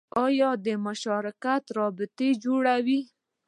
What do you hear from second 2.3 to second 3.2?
جوړوي